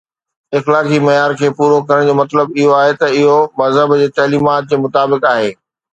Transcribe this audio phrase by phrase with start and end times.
[0.57, 4.81] اخلاقي معيار کي پورو ڪرڻ جو مطلب اهو آهي ته اهو مذهب جي تعليمات جي
[4.87, 5.51] مطابق آهي.